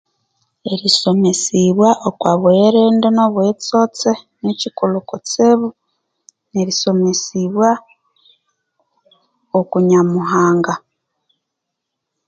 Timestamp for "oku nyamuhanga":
9.59-10.73